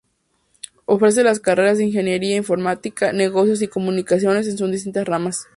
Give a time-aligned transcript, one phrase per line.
[0.85, 5.45] Ofrece las carreras de Ingeniera, Informática, Negocios y Comunicaciones en sus distintas ramas.